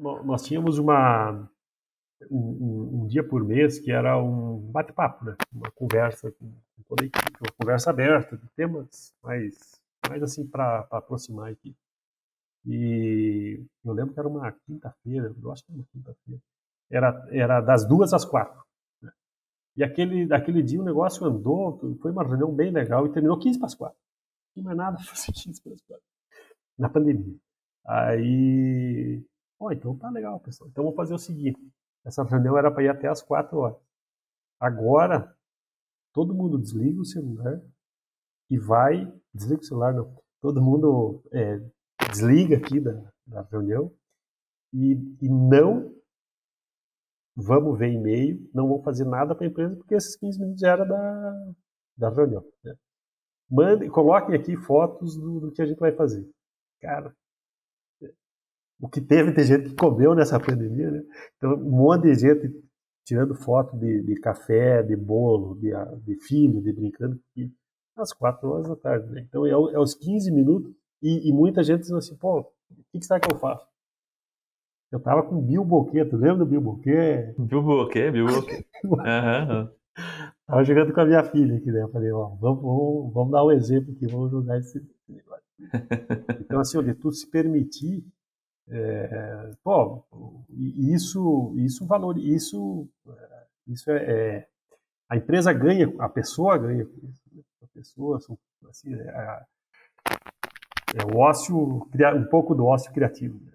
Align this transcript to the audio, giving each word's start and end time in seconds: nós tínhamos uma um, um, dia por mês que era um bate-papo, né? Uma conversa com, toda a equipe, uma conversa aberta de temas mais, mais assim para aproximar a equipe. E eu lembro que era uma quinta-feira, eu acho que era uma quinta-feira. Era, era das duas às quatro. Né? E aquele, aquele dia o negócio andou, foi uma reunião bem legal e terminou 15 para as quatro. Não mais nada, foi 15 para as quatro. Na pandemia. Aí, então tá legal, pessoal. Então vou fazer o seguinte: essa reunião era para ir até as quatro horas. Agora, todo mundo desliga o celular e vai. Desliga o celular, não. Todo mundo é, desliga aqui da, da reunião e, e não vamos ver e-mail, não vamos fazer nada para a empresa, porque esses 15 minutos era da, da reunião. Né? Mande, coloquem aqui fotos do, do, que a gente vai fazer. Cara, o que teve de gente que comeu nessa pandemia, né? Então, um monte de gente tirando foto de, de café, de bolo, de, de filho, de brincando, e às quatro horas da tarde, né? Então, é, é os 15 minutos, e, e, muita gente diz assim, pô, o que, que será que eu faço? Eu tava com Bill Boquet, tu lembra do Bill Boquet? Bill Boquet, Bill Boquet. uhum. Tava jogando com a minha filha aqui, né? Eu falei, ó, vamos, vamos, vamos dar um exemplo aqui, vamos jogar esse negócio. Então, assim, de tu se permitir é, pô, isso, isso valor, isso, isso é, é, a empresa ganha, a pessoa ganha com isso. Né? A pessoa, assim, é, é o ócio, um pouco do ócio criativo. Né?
nós 0.00 0.42
tínhamos 0.42 0.78
uma 0.78 1.48
um, 2.30 3.02
um, 3.02 3.06
dia 3.06 3.22
por 3.22 3.44
mês 3.44 3.78
que 3.78 3.90
era 3.90 4.20
um 4.20 4.58
bate-papo, 4.58 5.24
né? 5.24 5.36
Uma 5.52 5.70
conversa 5.70 6.30
com, 6.32 6.52
toda 6.88 7.04
a 7.04 7.06
equipe, 7.06 7.38
uma 7.40 7.52
conversa 7.58 7.90
aberta 7.90 8.36
de 8.36 8.46
temas 8.56 9.14
mais, 9.22 9.80
mais 10.08 10.22
assim 10.22 10.46
para 10.46 10.86
aproximar 10.90 11.46
a 11.48 11.52
equipe. 11.52 11.76
E 12.66 13.62
eu 13.84 13.92
lembro 13.92 14.12
que 14.12 14.20
era 14.20 14.28
uma 14.28 14.52
quinta-feira, 14.66 15.34
eu 15.40 15.52
acho 15.52 15.64
que 15.64 15.72
era 15.72 15.78
uma 15.78 15.86
quinta-feira. 15.92 16.42
Era, 16.90 17.28
era 17.30 17.60
das 17.60 17.86
duas 17.86 18.12
às 18.12 18.24
quatro. 18.24 18.62
Né? 19.00 19.12
E 19.76 19.84
aquele, 19.84 20.32
aquele 20.32 20.62
dia 20.62 20.80
o 20.80 20.84
negócio 20.84 21.24
andou, 21.24 21.78
foi 22.00 22.10
uma 22.10 22.24
reunião 22.24 22.52
bem 22.52 22.70
legal 22.70 23.06
e 23.06 23.12
terminou 23.12 23.38
15 23.38 23.58
para 23.58 23.66
as 23.66 23.74
quatro. 23.74 23.98
Não 24.56 24.64
mais 24.64 24.76
nada, 24.76 24.98
foi 24.98 25.32
15 25.32 25.62
para 25.62 25.72
as 25.72 25.80
quatro. 25.82 26.04
Na 26.78 26.88
pandemia. 26.88 27.36
Aí, 27.86 29.19
então 29.74 29.96
tá 29.96 30.10
legal, 30.10 30.40
pessoal. 30.40 30.68
Então 30.70 30.84
vou 30.84 30.94
fazer 30.94 31.14
o 31.14 31.18
seguinte: 31.18 31.60
essa 32.04 32.22
reunião 32.22 32.56
era 32.56 32.70
para 32.70 32.82
ir 32.82 32.88
até 32.88 33.08
as 33.08 33.22
quatro 33.22 33.58
horas. 33.58 33.78
Agora, 34.58 35.34
todo 36.12 36.34
mundo 36.34 36.58
desliga 36.58 37.00
o 37.00 37.04
celular 37.04 37.60
e 38.50 38.58
vai. 38.58 39.12
Desliga 39.32 39.60
o 39.60 39.64
celular, 39.64 39.94
não. 39.94 40.14
Todo 40.40 40.62
mundo 40.62 41.22
é, 41.32 41.60
desliga 42.10 42.56
aqui 42.56 42.80
da, 42.80 43.12
da 43.26 43.42
reunião 43.42 43.92
e, 44.72 44.92
e 45.20 45.28
não 45.28 45.94
vamos 47.36 47.78
ver 47.78 47.92
e-mail, 47.92 48.48
não 48.52 48.68
vamos 48.68 48.84
fazer 48.84 49.04
nada 49.04 49.34
para 49.34 49.46
a 49.46 49.48
empresa, 49.48 49.76
porque 49.76 49.94
esses 49.94 50.16
15 50.16 50.40
minutos 50.40 50.62
era 50.62 50.84
da, 50.84 51.52
da 51.96 52.10
reunião. 52.10 52.44
Né? 52.64 52.74
Mande, 53.50 53.88
coloquem 53.88 54.34
aqui 54.34 54.56
fotos 54.56 55.16
do, 55.16 55.40
do, 55.40 55.52
que 55.52 55.62
a 55.62 55.66
gente 55.66 55.78
vai 55.78 55.92
fazer. 55.92 56.28
Cara, 56.80 57.14
o 58.80 58.88
que 58.88 59.00
teve 59.00 59.32
de 59.32 59.44
gente 59.44 59.70
que 59.70 59.76
comeu 59.76 60.14
nessa 60.14 60.40
pandemia, 60.40 60.90
né? 60.90 61.02
Então, 61.36 61.54
um 61.54 61.70
monte 61.70 62.04
de 62.04 62.14
gente 62.14 62.50
tirando 63.04 63.34
foto 63.34 63.76
de, 63.76 64.02
de 64.02 64.14
café, 64.20 64.82
de 64.82 64.96
bolo, 64.96 65.56
de, 65.56 65.70
de 66.04 66.16
filho, 66.24 66.62
de 66.62 66.72
brincando, 66.72 67.20
e 67.36 67.50
às 67.96 68.12
quatro 68.12 68.48
horas 68.48 68.68
da 68.68 68.76
tarde, 68.76 69.10
né? 69.10 69.24
Então, 69.28 69.44
é, 69.44 69.50
é 69.50 69.78
os 69.78 69.94
15 69.94 70.30
minutos, 70.32 70.72
e, 71.02 71.28
e, 71.28 71.32
muita 71.32 71.62
gente 71.62 71.80
diz 71.80 71.92
assim, 71.92 72.16
pô, 72.16 72.40
o 72.40 72.44
que, 72.92 72.98
que 72.98 73.06
será 73.06 73.18
que 73.18 73.32
eu 73.32 73.38
faço? 73.38 73.66
Eu 74.92 75.00
tava 75.00 75.22
com 75.22 75.40
Bill 75.40 75.64
Boquet, 75.64 76.04
tu 76.08 76.16
lembra 76.16 76.38
do 76.38 76.46
Bill 76.46 76.60
Boquet? 76.60 77.34
Bill 77.38 77.62
Boquet, 77.62 78.10
Bill 78.10 78.26
Boquet. 78.26 78.66
uhum. 78.84 79.68
Tava 80.46 80.64
jogando 80.64 80.92
com 80.92 81.00
a 81.00 81.06
minha 81.06 81.24
filha 81.24 81.56
aqui, 81.56 81.70
né? 81.70 81.82
Eu 81.82 81.88
falei, 81.90 82.10
ó, 82.12 82.28
vamos, 82.36 82.62
vamos, 82.62 83.12
vamos 83.14 83.30
dar 83.30 83.44
um 83.44 83.52
exemplo 83.52 83.92
aqui, 83.92 84.06
vamos 84.06 84.30
jogar 84.30 84.58
esse 84.58 84.80
negócio. 85.08 85.44
Então, 86.40 86.60
assim, 86.60 86.82
de 86.82 86.94
tu 86.94 87.12
se 87.12 87.28
permitir 87.30 88.04
é, 88.70 89.50
pô, 89.64 90.04
isso, 90.48 91.52
isso 91.56 91.86
valor, 91.86 92.16
isso, 92.16 92.88
isso 93.66 93.90
é, 93.90 93.96
é, 93.96 94.48
a 95.08 95.16
empresa 95.16 95.52
ganha, 95.52 95.92
a 95.98 96.08
pessoa 96.08 96.56
ganha 96.56 96.84
com 96.84 96.96
isso. 97.08 97.22
Né? 97.32 97.42
A 97.62 97.66
pessoa, 97.74 98.18
assim, 98.68 98.94
é, 98.94 99.42
é 100.94 101.04
o 101.12 101.18
ócio, 101.18 101.56
um 101.56 102.24
pouco 102.30 102.54
do 102.54 102.64
ócio 102.64 102.92
criativo. 102.92 103.40
Né? 103.44 103.49